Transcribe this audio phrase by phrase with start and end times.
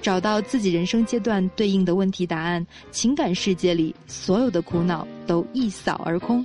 [0.00, 6.44] 找到自己人生阶段对应的问题答案，情感世界里所有的苦恼都一扫而空。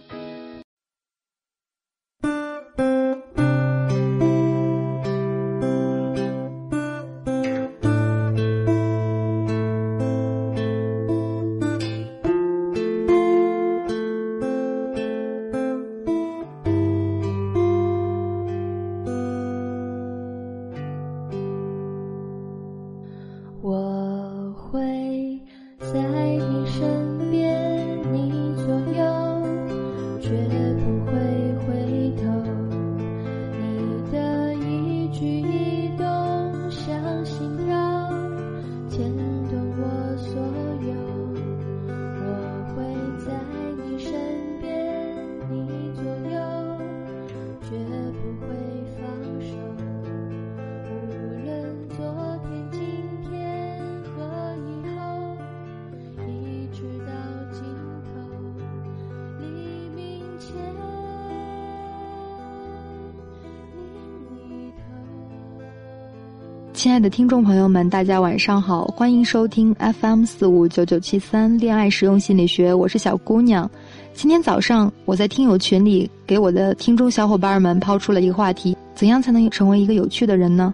[66.84, 73.72] 亲爱的听众朋友们，大家晚上好，欢迎收听 FM 四五九九七三恋爱实用心理学，我是小姑娘。
[74.14, 80.74] 今天早上我在听友群里给我的听众小伙伴们抛出了一个话题：怎样才能成为一个有趣的人呢？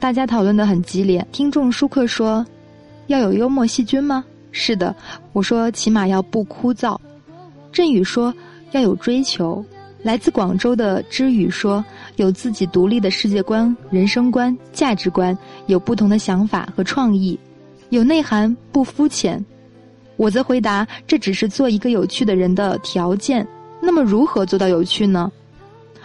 [0.00, 1.24] 大家讨论的很激烈。
[1.30, 2.44] 听众舒克说
[3.06, 4.92] ：“要有幽默细菌吗？”是的，
[5.32, 6.98] 我说起码要不枯燥。
[7.70, 8.34] 振宇说
[8.74, 9.64] ：“要有追求。”
[10.02, 11.82] 来自广州的知雨说
[12.16, 15.36] ：“有自己独立的世界观、人生观、价值观，
[15.66, 17.38] 有不同的想法和创意，
[17.90, 19.44] 有内涵不肤浅。”
[20.16, 23.46] 我则回答：“这只是做一个有趣的人的条件。
[23.82, 25.30] 那么如何做到有趣呢？”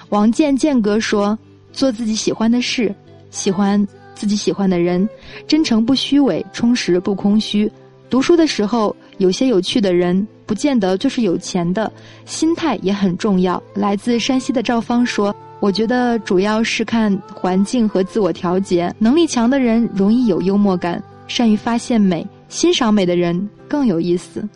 [0.10, 1.38] 王建建哥说
[1.72, 2.94] ：“做自己喜欢的事，
[3.30, 5.08] 喜欢自己喜欢的人，
[5.48, 7.72] 真诚不虚伪，充实不空虚。
[8.10, 11.94] 读书的时候，有些有趣的人。”不见得就是有钱的，
[12.26, 13.62] 心态也很重要。
[13.76, 18.94] 来自山西的赵芳说：“我觉得主要是看环境和自我调节。
[18.98, 24.48] 能力强的人容易有幽默感，善于发现美，欣赏美的人更有意思。”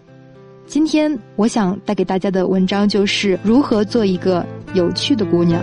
[0.66, 5.62] 今天我想带给大家的文章就是如何做一个有趣的姑娘。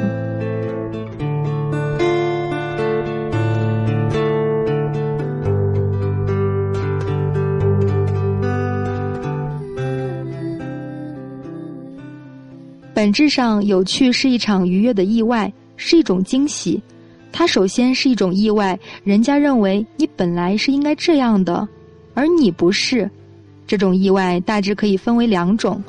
[13.00, 16.78] 本质上，有趣是一场愉悦的意外，是一种惊喜。
[17.32, 21.66] 它首先是一种意外，人家认为你本来是应该这样的，
[22.12, 23.10] 而你不是。
[23.66, 25.82] 这种意外大致可以分为两种：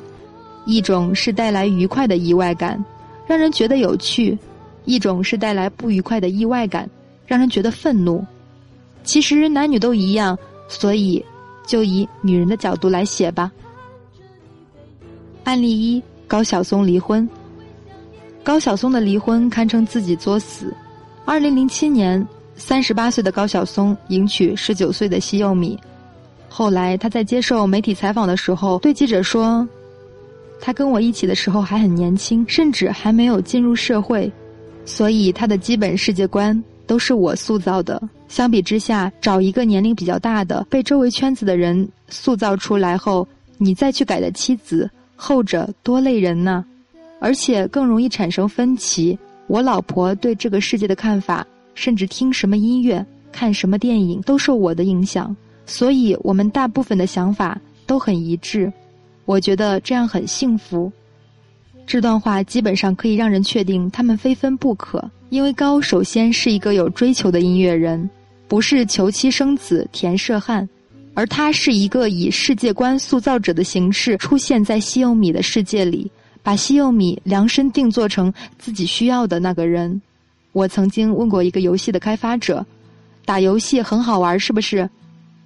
[0.64, 2.82] 一种是带来愉快的意外感，
[3.26, 4.34] 让人觉得有趣；
[4.86, 6.88] 一种是带来不愉快的意外感，
[7.26, 8.24] 让人觉得愤怒。
[9.04, 10.34] 其实男女都一样，
[10.66, 11.22] 所以
[11.66, 13.52] 就以女人的角度来写吧。
[15.44, 16.02] 案例一。
[16.32, 17.28] 高晓松离婚。
[18.42, 20.74] 高晓松的离婚堪称自己作死。
[21.26, 22.26] 二零零七年，
[22.56, 25.78] 三十八岁的高晓松迎娶十九岁的西柚米。
[26.48, 29.68] 后来他在接受媒体采访的时候对记者说
[30.58, 34.32] ：“他跟我一起的时候还很年轻，甚至还没有进入社会，
[34.86, 38.02] 所以他的基本世界观都是我塑造的。
[38.26, 43.28] 相比之下，找一个年龄比较大的、被周围圈子的人塑造出来后，
[43.58, 44.90] 你再去改的妻子。”
[45.24, 46.64] 后者多累人呢，
[47.20, 49.16] 而且更容易产生分歧。
[49.46, 51.46] 我老婆对这个世界的看法，
[51.76, 55.34] 甚至听什么音乐、看什么电影，都受我的影响。
[55.64, 58.72] 所以，我们大部分的想法都很一致。
[59.24, 60.90] 我觉得这样很幸福。
[61.86, 68.10] 这段话基本上可以让人确定他们非分不可，因为高首先是一个有追求的音乐人，
[68.48, 70.68] 不是求妻生子、田舍汉。
[71.14, 76.10] 而他是一个以世界观塑造者的形式出现在西柚米的世界里，
[76.42, 80.00] 把西柚米量身定做成自己需要的那个人。
[80.52, 82.64] 我曾经问过一个游戏的开发者
[83.24, 84.88] ：“打游戏很好玩是不是？”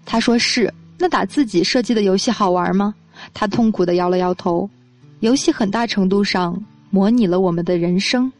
[0.06, 0.72] 他说是。
[0.98, 2.94] 那打自己设计的游戏好玩吗？
[3.34, 4.66] 他痛苦的摇了摇头。
[5.20, 6.58] 游戏很大程度上
[6.88, 8.32] 模拟了我们的人生，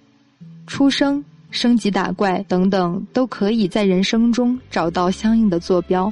[0.66, 6.10] 出生、升级、打怪等等，都可以在人生中找到相应的坐标。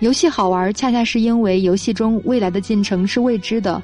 [0.00, 3.82] 游戏好玩，恰恰是因为游戏中未来的进程是未知的。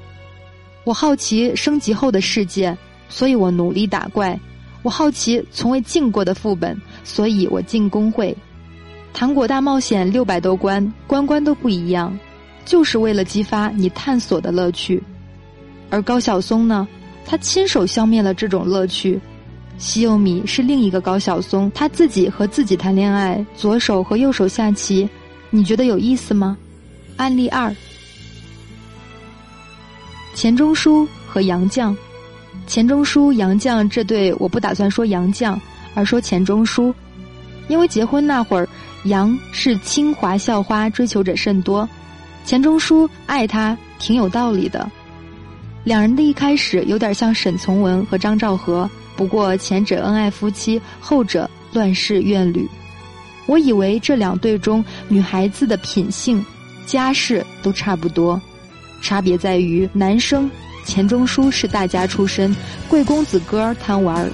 [0.85, 2.76] 我好奇升级后的世界，
[3.09, 4.38] 所以我努力打怪；
[4.82, 8.37] 我好奇从未进过的副本，所以我进工会。
[9.14, 12.19] 糖果大冒险六百多关，关关都不一样，
[12.65, 15.03] 就是为了激发你探索的乐趣。
[15.88, 16.87] 而高晓松呢，
[17.25, 19.19] 他亲手消灭了这种乐趣。
[19.79, 25.08] 西柚米是另一个高晓松，他自己和自己谈恋爱，左手和右手下棋。
[25.54, 26.56] 你觉得有意思吗？
[27.19, 27.75] 案例二：
[30.34, 31.94] 钱钟书和杨绛。
[32.66, 35.54] 钱钟书、杨绛这对，我不打算说杨绛，
[35.94, 36.94] 而说钱钟书，
[37.69, 38.66] 因为结婚那会儿，
[39.04, 41.87] 杨是清华校花，追求者甚多，
[42.46, 44.90] 钱钟书爱他挺有道理的。
[45.84, 52.66] 两人的一开始有点像沈从文和张兆和，不过前者恩爱夫妻，后者乱世怨侣。
[53.47, 56.44] 我以为这两对中女孩子的品性、
[56.87, 58.41] 家世都差不多，
[59.00, 60.50] 差别在于男生
[60.85, 62.55] 钱钟书是大家出身，
[62.89, 64.31] 贵公子哥贪玩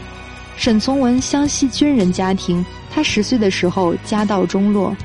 [0.57, 4.97] 沈从文湘西军人家庭，他十岁的时候家道中落。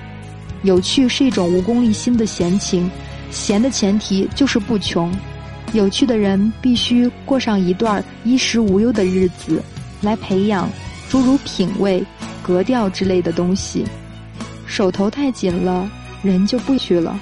[0.64, 2.90] 有趣是一种无功利心的闲情，
[3.30, 5.12] 闲的前提就是不穷。
[5.74, 9.62] 有趣的人必须过上一段衣食无忧的日子，
[10.02, 10.70] 来培养
[11.10, 12.04] 诸如品味。
[12.44, 13.86] 格调之类的东西，
[14.68, 15.90] 手头太紧了，
[16.22, 17.19] 人就不去了。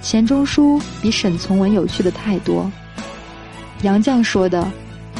[0.00, 2.70] 钱钟书比沈从文有趣的太多。
[3.82, 4.70] 杨绛说的：“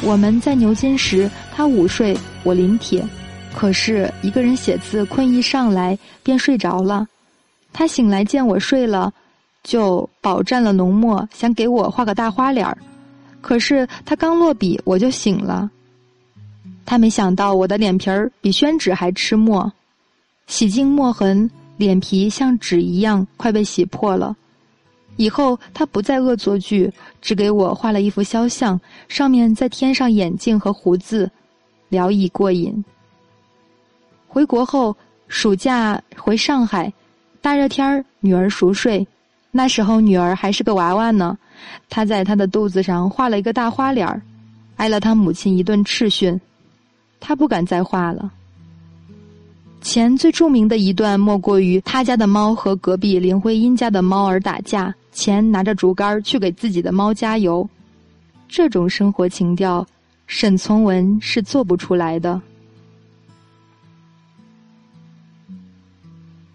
[0.01, 3.05] 我们在牛津时，他午睡，我临帖。
[3.53, 7.05] 可是一个人写字，困意上来便睡着了。
[7.73, 9.11] 他醒来见我睡了，
[9.63, 12.77] 就饱蘸了浓墨，想给我画个大花脸儿。
[13.41, 15.69] 可是他刚落笔，我就醒了。”
[16.87, 19.69] 他没想到我的脸皮儿比宣纸还吃墨，
[20.47, 24.33] 洗净墨痕，脸皮像纸一样快被洗破了。
[25.17, 26.89] 以后他不再恶作剧，
[27.21, 28.79] 只给我画了一幅肖像，
[29.09, 31.29] 上面再添上眼镜和胡子，
[31.89, 32.81] 聊以过瘾。
[34.25, 34.95] 回国后，
[35.27, 36.93] 暑假回上海，
[37.41, 39.05] 大热天儿，女儿熟睡，
[39.51, 41.37] 那时候女儿还是个娃娃呢，
[41.89, 44.21] 他在她的肚子上画了一个大花脸儿，
[44.77, 46.39] 挨了他母亲一顿斥训。
[47.19, 48.31] 他不敢再画了。
[49.81, 57.67] 钱最著名的一段莫过于他家的猫和隔壁林徽因家的猫儿打架，钱拿着竹竿去给自己的猫加油。
[58.49, 59.85] 这种生活情调，
[60.25, 62.41] 沈从文是做不出来的。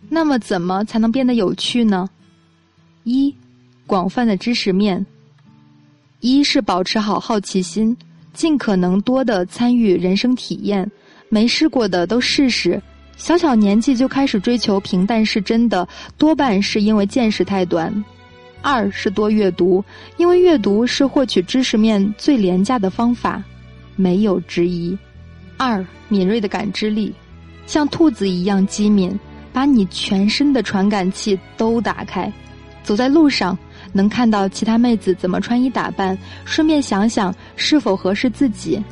[0.09, 2.09] 那么，怎么才能变得有趣呢？
[3.05, 3.35] 一，
[3.87, 5.05] 广泛的知识面。
[6.21, 7.97] 一是保持好好奇心。
[8.33, 10.91] 尽可能多的参与人生体验，
[11.29, 12.81] 没试过的都试试。
[13.17, 15.87] 小小年纪就开始追求平淡是真的，
[16.19, 17.93] 多半是因为见识太短。
[18.63, 19.85] 二是多阅读，
[20.17, 23.43] 因为阅读是获取知识面最廉价的方法，
[23.97, 24.97] 没有之一。
[25.57, 27.13] 二敏锐的感知力，
[27.67, 29.19] 像兔子一样机敏，
[29.53, 32.33] 把你全身的传感器都打开。
[32.83, 33.57] 走在路上。
[33.93, 38.83] 能看到其他妹子怎么穿衣打扮，顺便想想是否合适自己。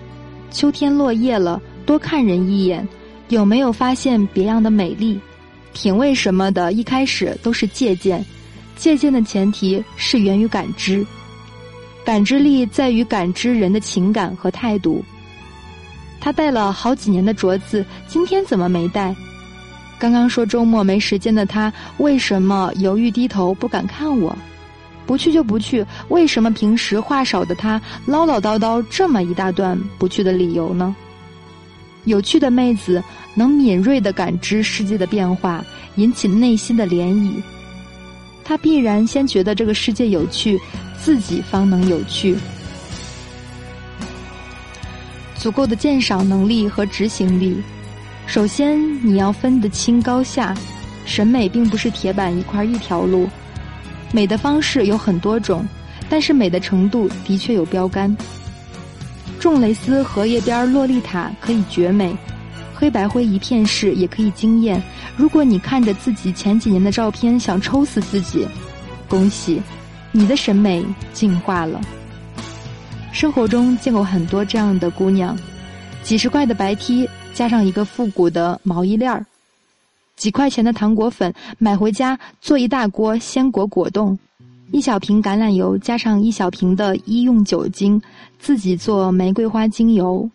[0.51, 2.87] 秋天落叶了，多看人一眼，
[3.29, 5.21] 有没有发现别样的美丽？
[5.73, 8.25] 品味什么的，一开始都是借鉴，
[8.77, 11.07] 借鉴的前提是源于感知。
[12.05, 15.05] 感知力在于感知人的情感和态度。
[16.19, 19.15] 他戴了好几年的镯子，今天怎么没戴？
[19.99, 24.37] 刚刚说周末没时间的他，为什么犹豫低头不敢看我？
[25.11, 30.95] 不去就不去，为什么平时话少的他唠唠叨叨这么一大段不去的理由呢？
[32.05, 33.03] 有趣的妹子
[33.35, 35.65] 能敏锐的感知世界的变化，
[35.97, 37.43] 引起内心的涟漪。
[38.45, 40.61] 她必然先觉得这个世界有趣，
[41.03, 42.37] 自己方能有趣。
[45.35, 47.61] 足够的鉴赏能力和执行力，
[48.29, 50.57] 首先你要分得清高下，
[51.05, 53.29] 审美并不是铁板一块一条路。
[54.13, 55.67] 美的方式有很多种，
[56.09, 58.17] 但是美的程度的确有标杆。
[59.39, 62.15] 重蕾丝荷叶边洛丽塔可以绝美，
[62.75, 64.83] 黑白灰一片式也可以惊艳。
[65.17, 68.47] 如果你看着自己前几年的照片想抽死自己，
[69.09, 69.63] 恭喜，
[70.13, 71.81] 你的审美进化了。
[73.13, 75.37] 生活中见过很多这样的姑娘，
[76.03, 79.25] 几十块的白 T 加上一个复古的毛衣链儿。
[80.21, 84.19] 几块钱的糖果粉买回家做一大锅鲜果果冻，
[84.71, 87.99] 一小瓶橄榄油加上一小瓶的医用酒精，
[88.39, 90.29] 自己做玫瑰花精油。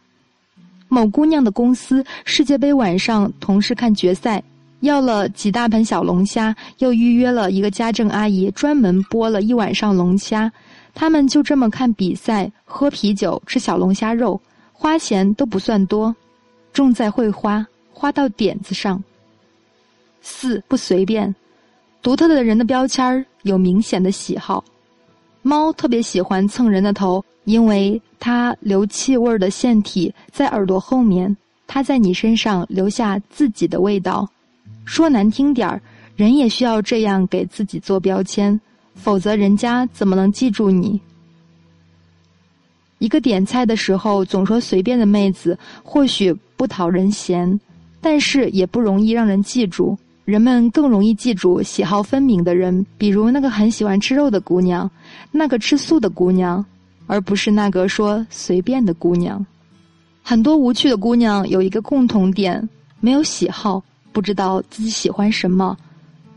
[0.87, 4.41] 某姑娘的公司世界杯晚上，同事看决赛，
[4.79, 10.51] 要了几大盆小龙虾，又预约了一个家政阿姨，专门剥了一晚上龙虾。
[10.95, 14.41] 他们就这么看比赛、喝啤酒、吃小龙虾肉，
[14.73, 16.15] 花钱都不算多，
[16.73, 17.63] 重在会花，
[17.93, 19.03] 花到点子上。
[20.27, 21.33] 四不随便，
[22.01, 24.63] 独特的人的标签儿有明显的喜好。
[25.43, 34.27] 猫特别喜欢蹭人的头，因为它留气味的腺体在耳朵后面，它在你身上留下自己的味道。
[34.83, 35.79] 说难听点儿，
[36.15, 38.59] 人也需要这样给自己做标签，
[38.95, 40.99] 否则人家怎么能记住你？
[42.97, 47.59] 一个点菜的时候总说随便的妹子，或许不讨人嫌，
[48.01, 49.95] 但是也不容易让人记住。
[50.25, 54.89] 人们更容易记住喜好分明的人，比如那个很喜欢吃肉的姑娘，
[55.31, 56.65] 那个吃素的姑娘，
[57.05, 59.45] 而不是那个说随便的姑娘。
[60.23, 62.67] 很多无趣的姑娘有一个共同点：
[62.99, 63.81] 没有喜好。
[64.11, 65.77] 不知道自己喜欢什么，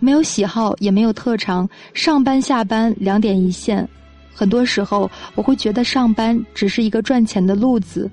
[0.00, 3.88] 没有喜好，也没有特长，上班下班两点一线。
[4.34, 8.10] 很多时候，我会觉得上班只是一个赚钱的路子，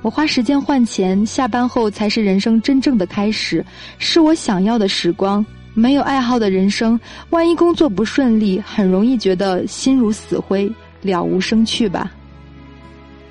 [0.00, 3.64] 我花时间换钱，下班后才是人生真正的开始，
[3.98, 5.44] 是我想要的时光。
[5.74, 6.98] 没有爱好的人生，
[7.30, 12.12] 万一工作不顺利，很容易觉得心如死灰，了无生趣吧。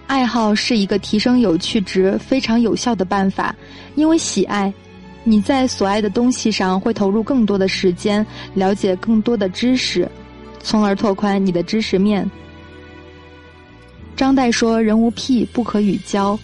[0.08, 3.54] 爱好是一个提升有趣值非常有效的办法，
[3.96, 4.74] 因为喜爱。
[5.26, 10.10] 你在所爱的东西上会投入更多的时间，了解更多的知识，
[10.62, 12.30] 从而拓宽你的知识面。
[14.16, 16.40] 张岱说：“人无癖不可与交，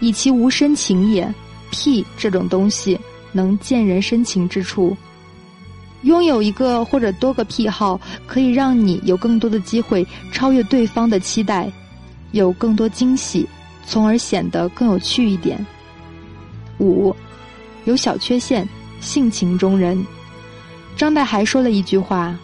[0.00, 1.32] 以其无深情也。
[1.72, 2.98] 癖这种东西
[3.32, 4.96] 能见人深情之处。
[6.02, 11.70] 拥有一个或者多个癖好，可以让你有更多的机会超越对方的期待，
[12.30, 13.46] 有更多惊喜，
[13.84, 15.64] 从而显得更有趣一点。”
[16.78, 17.14] 五。
[17.84, 18.68] 有小缺陷，
[19.00, 20.04] 性情中人。
[20.96, 22.36] 张岱还说了一句话：“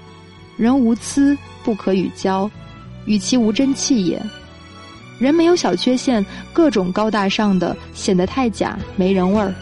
[0.56, 2.50] 人无疵不可与交，
[3.06, 4.20] 与其无真气也。”
[5.22, 9.54] 人没有小缺陷，各种高大上的显得太假，没人味儿。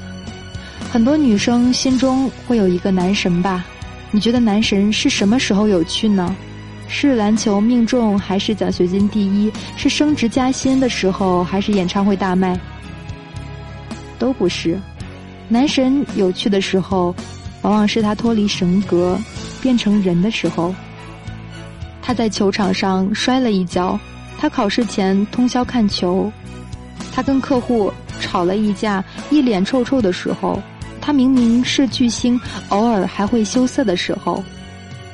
[0.90, 3.66] 很多女生心中会有一个男神吧？
[4.10, 6.34] 你觉得男神是什么时候有趣呢？
[6.88, 9.52] 是篮球命中，还是奖学金第一？
[9.76, 12.58] 是升职加薪的时候，还是演唱会大卖？
[14.18, 14.80] 都不是。
[15.46, 17.14] 男神有趣的时候，
[17.60, 19.18] 往往是他脱离神格，
[19.60, 20.74] 变成人的时候。
[22.00, 23.96] 他在球场上摔了一跤，
[24.40, 26.32] 他考试前通宵看球，
[27.12, 30.58] 他跟客户吵了一架，一脸臭臭的时候，
[30.98, 34.42] 他明明是巨星，偶尔还会羞涩的时候。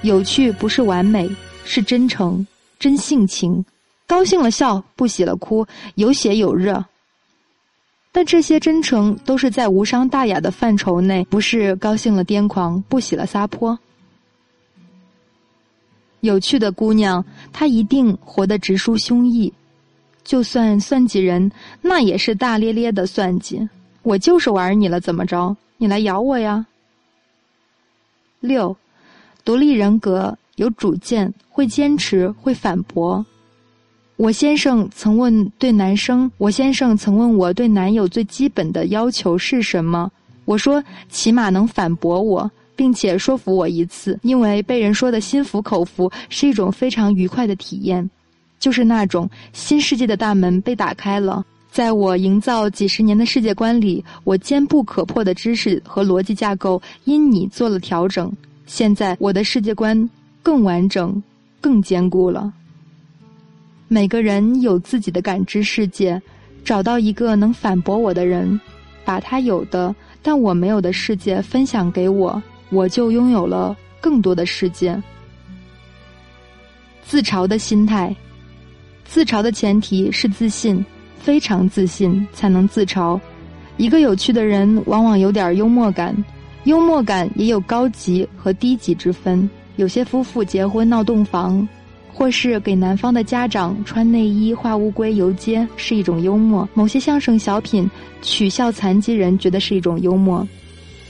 [0.02, 1.28] 有趣不是完美，
[1.64, 2.46] 是真诚、
[2.78, 3.64] 真性情。
[4.06, 5.66] 高兴了笑，不喜了哭，
[5.96, 6.84] 有血有热。
[8.12, 13.76] 但这些真诚都是在无伤大雅的范畴内，不是高兴了癫狂，不喜了撒泼。
[16.20, 19.52] 有趣的姑娘，她一定活得直抒胸臆，
[20.24, 23.68] 就算算计人，那也是大咧咧的算计。
[24.02, 25.56] 我就是玩你了，怎么着？
[25.78, 26.66] 你来咬我呀？
[28.40, 28.76] 六，
[29.44, 33.24] 独立人格，有主见，会坚持，会反驳。
[34.16, 40.10] 我先生曾问对男生，我先生曾问我对男友最基本的要求是什么？
[40.44, 48.08] 我说起码能反驳我，并且说服我一次，因为被人说的心服口服是一种非常愉快的体验，
[48.60, 51.44] 就是那种新世界的大门被打开了。
[51.68, 58.32] 在我营造几十年的世界观里，我坚不可破的知识和逻辑架构因你做了调整，
[58.66, 60.08] 现在我的世界观
[60.42, 61.22] 更完整、
[61.60, 62.52] 更坚固了。
[63.88, 66.20] 每个人有自己的感知世界，
[66.64, 68.58] 找到一个能反驳我的人，
[69.04, 75.00] 把他有的但我没有的世界分享给我，我就拥有了更多的世界。
[77.02, 78.14] 自嘲的心态，
[79.04, 80.84] 自嘲的前提是自信，
[81.18, 83.20] 非常自信才能自嘲。
[83.76, 86.16] 一个有趣的人往往有点幽默感，
[86.64, 89.48] 幽默感也有高级和低级之分。
[89.76, 91.66] 有些夫妇结婚闹洞房。
[92.18, 97.86] 或是给男方的家长穿内衣画乌龟游街是一种幽默，某些相声小品
[98.22, 100.48] 取笑残疾人觉得是一种幽默，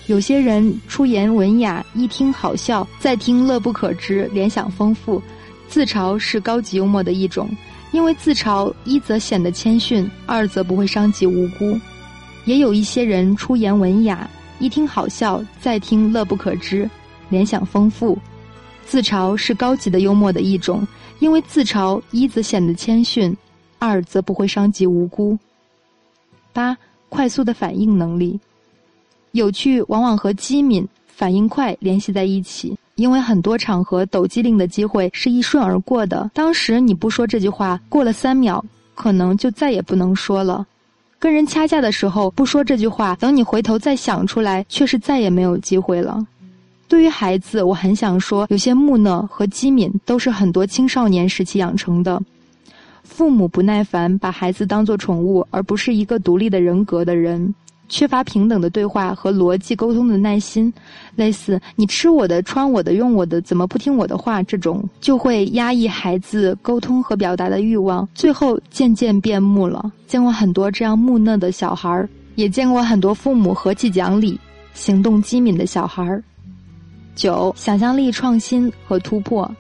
[0.06, 5.20] 有些人出言文雅，一听好笑，再听乐不可支，联想丰富。
[5.68, 7.50] 自嘲是高级幽默的一种，
[7.90, 11.76] 因为自嘲一则显得谦逊，二则不会伤及无辜。
[12.44, 16.88] 也有一些人出言文雅，一听好笑，再听乐不可支，
[17.28, 18.16] 联想丰富。
[18.86, 20.86] 自嘲是高级的幽默的一种，
[21.18, 23.36] 因为自嘲一则显得谦逊，
[23.80, 25.36] 二则不会伤及无辜。
[26.52, 28.38] 八、快速的反应能力，
[29.37, 32.76] 有趣往往和机敏、反应快联系在一起。
[32.97, 38.64] 因为很多场合抖机灵的机会是一瞬而过的，当时你不说这句话，过了三秒，
[38.95, 40.66] 可能就再也不能说了。
[41.19, 46.26] 跟人掐架的时候不说这句话，等你回头再想出来，却是再也没有机会了。
[46.88, 52.23] 对于孩子，我很想说，有些木讷和机敏都是很多青少年时期养成的。
[53.02, 57.55] 父母不耐烦，把孩子当作宠物，而不是一个独立的人格的人。
[57.88, 60.73] 缺乏平等的对话和逻辑沟通的耐心，
[61.14, 69.93] 类似“你吃我的、穿我的、用我的，怎么不听我的话”这种，就会压抑孩子沟通和表达的欲望，最后渐渐变木了。
[70.07, 74.38] 见过很多这样木讷的小孩儿，也见过很多父母和气讲理、
[74.75, 76.23] 行动机敏的小孩儿。
[77.14, 79.50] 九，想象力、创新和突破。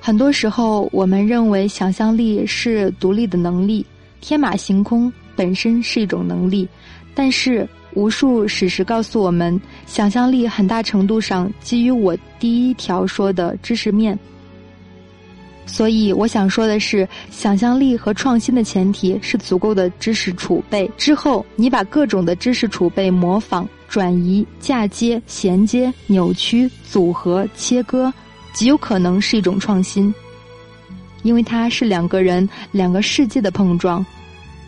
[0.00, 3.86] 很多时候，我们认为想象力是独立的能力，
[4.20, 6.68] 天马行空本身是一种能力。
[7.14, 14.18] 但是，无数史实告诉我们，想象力很大程度上基于我第一条说的知识面。
[15.66, 20.90] 所以，我想说的是，想象力和创新的前提是足够的知识储备。
[20.98, 28.12] 之后，你把各种的知识储备模仿、转移、嫁接、衔接、扭曲、组合、切割，
[28.52, 30.14] 极有可能是一种创新，
[31.22, 34.04] 因为它是两个人、两个世界的碰撞。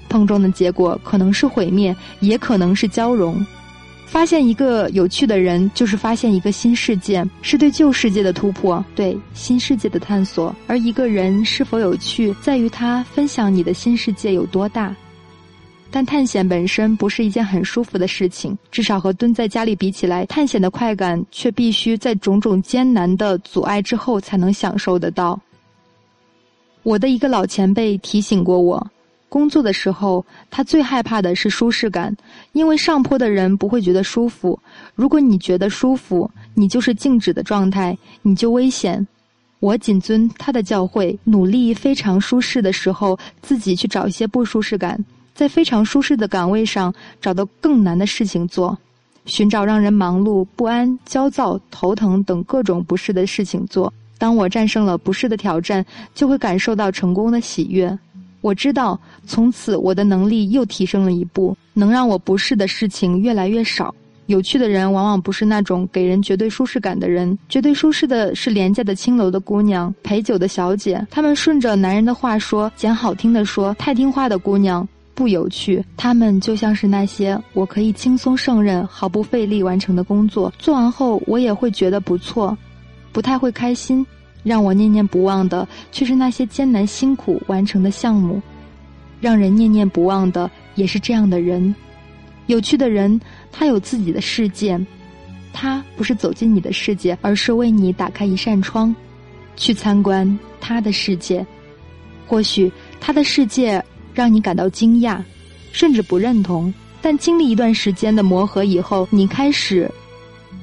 [0.09, 3.45] 碰撞的结果可能是毁灭，也可能是交融。
[4.07, 10.55] 发现一个有趣的人，就是发现一个新世界，是对旧世界的突破，对新世界的探索。
[10.69, 14.95] 而一个人是否有趣，在于他分享你的新世界有多大。
[15.91, 25.39] 但探险本身不是一件很舒服的事情，至少和蹲在家里比起来，探险的快感却必须在种种艰难的阻碍之后才能享受得到。
[26.85, 28.87] 我的一个老前辈提醒过我。
[29.37, 32.17] 工作的时候，他最害怕的是舒适感，
[32.53, 34.59] 因为上坡的人不会觉得舒服。
[34.95, 39.07] 如果你觉得舒服，你就是静止的状态，你就危险。
[39.61, 44.99] 我谨遵他的教诲，努力非常舒适的时候，自己去找一些不舒适感，
[45.35, 48.79] 在非常舒适的岗位上找到更难的事情做，
[49.27, 53.93] 寻找让人忙碌、不安、焦躁、头疼等各种不适的事情做。
[54.17, 57.99] 当我战胜了不适的挑战，就会感受到成功的喜悦。
[58.41, 63.95] 我知道，从此我的能力又提升了一步，能让我不适的事情越来越少。
[64.27, 71.05] 有趣的人往往不是那种给人绝对舒适感的人，绝对舒适的是廉价的青楼的姑娘、陪酒的小姐。
[71.11, 75.85] 她们顺着男人的话说，讲好听的说，太听话的姑娘不有趣。
[75.97, 82.59] 她们就像是那些我可以轻松胜任、毫不费力完成的工作，做完后我也会觉得不错，
[83.13, 84.05] 不太会开心。
[84.47, 88.41] 让我念念不忘的，却是那些艰难辛苦完成的项目；
[89.21, 91.75] 让人念念不忘的，也是这样的人。
[92.47, 94.81] 有趣的人，他有自己的世界，
[95.53, 98.95] 他不是走进你的世界，而是为你打开一扇窗，
[99.57, 101.45] 去参观他的世界。
[102.25, 105.21] 或许他的世界让你感到惊讶，
[105.73, 109.91] 甚至不认同，但经历一段时间的磨合以后，你开始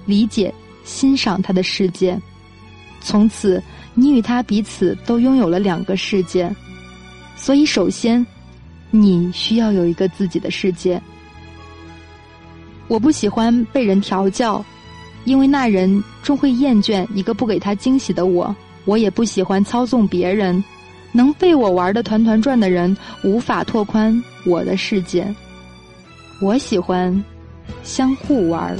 [0.05, 0.53] 理解、
[0.85, 2.17] 欣赏他的世界。
[3.03, 3.61] 从此，
[3.93, 6.49] 你与他彼此都拥有了两个世界，
[7.35, 8.25] 所以首先，
[8.91, 11.01] 你需要有一个自己的世界。
[12.87, 14.63] 我不喜欢被人调教，
[15.25, 18.55] 因为那人终会厌倦一个不给他惊喜的我。
[18.85, 20.61] 我也不喜欢操纵别人，
[21.11, 25.25] 能被我玩的团团转的人无法拓宽我的世界。
[26.41, 27.23] 我喜欢
[27.83, 28.77] 相互玩。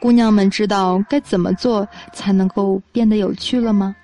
[0.00, 3.94] 姑娘们知道该怎么做才能够变得有趣了吗？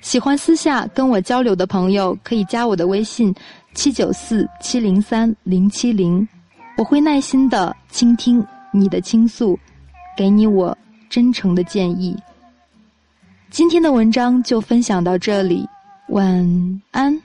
[0.00, 3.34] 喜欢私下跟我交流的朋友可以加我的微信：
[3.74, 6.26] 七九四七零三零七零，
[6.76, 9.58] 我会耐心的倾听你的倾诉，
[10.16, 10.76] 给你我
[11.10, 12.16] 真诚的建议。
[13.50, 15.68] 今天的文章就分享到这里，
[16.08, 17.20] 晚安。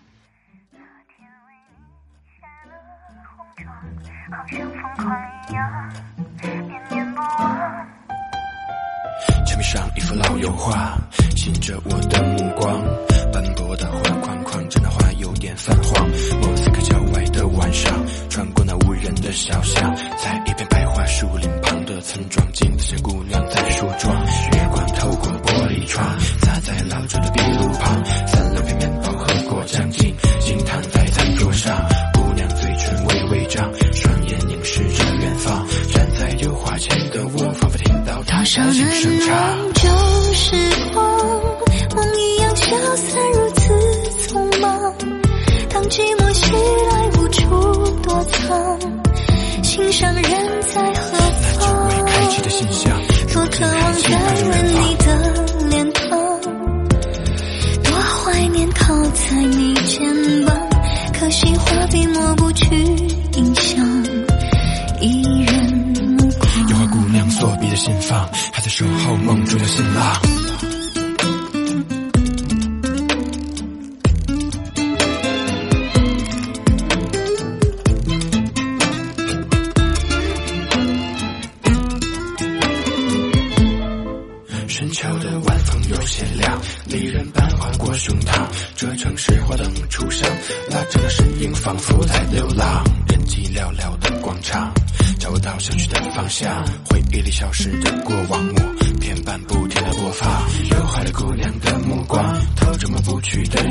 [9.72, 11.00] 上一幅老油画，
[11.34, 12.84] 吸引着我的目光。
[13.32, 16.10] 斑驳的画框框着那画有点泛黄。
[16.42, 22.46] 莫斯科郊外的晚上，穿过那无人的小巷，在一片白桦树林旁的村庄，
[62.54, 62.76] 去
[63.38, 64.04] 影响
[65.00, 65.96] 一人
[66.70, 70.31] 有花姑娘锁闭的心房还在守候梦中的新郎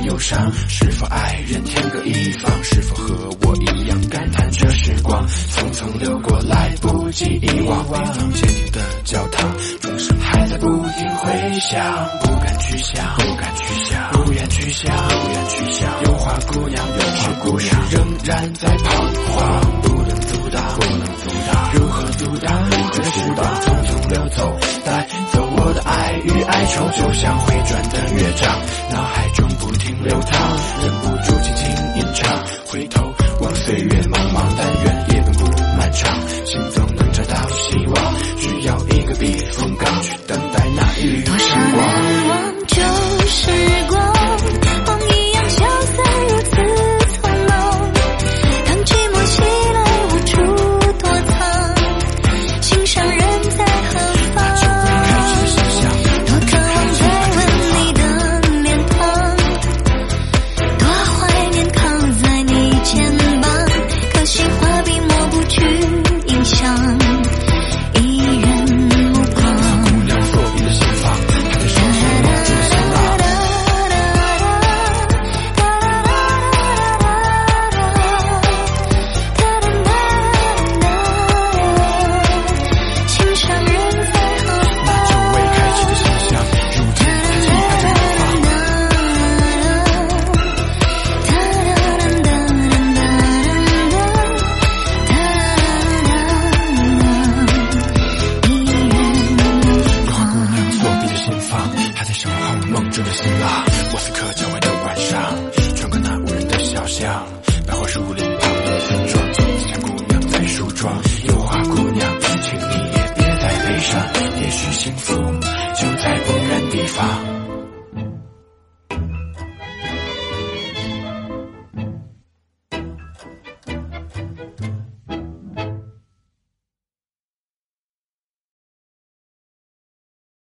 [0.04, 0.50] 忧伤？
[0.68, 2.52] 是否爱人天各一方？
[2.62, 7.80] 是否和我一样感叹这时光匆匆流过，来不及遗忘？
[7.80, 16.02] 一方坚定的教堂，钟声还在不停回响，不敢去想，不敢去想，不愿去想，不愿去想。
[16.04, 25.49] 油画姑娘，油画姑娘仍然在彷徨，不能阻挡，不能阻挡，如何阻挡你何时光匆匆流走，带走。
[25.62, 28.48] 我的爱与哀愁就像回转的乐章，
[28.90, 30.40] 脑海中不停流淌，
[30.80, 35.46] 忍不住轻轻吟唱，回头望岁月茫茫，但愿夜本不
[35.76, 36.89] 漫长，行走。